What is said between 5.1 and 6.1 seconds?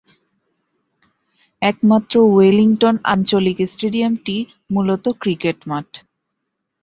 Cricket মাঠ।